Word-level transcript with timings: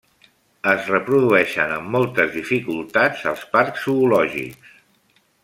Es 0.69 0.87
reprodueixen 0.93 1.73
amb 1.75 1.91
moltes 1.97 2.33
dificultats 2.39 3.23
als 3.33 3.45
parcs 3.57 3.85
zoològics. 3.91 4.75